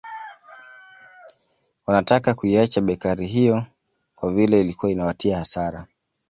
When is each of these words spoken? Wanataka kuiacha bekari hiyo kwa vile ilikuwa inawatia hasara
Wanataka 1.87 2.33
kuiacha 2.33 2.81
bekari 2.81 3.27
hiyo 3.27 3.65
kwa 4.15 4.31
vile 4.33 4.61
ilikuwa 4.61 4.91
inawatia 4.91 5.37
hasara 5.37 5.85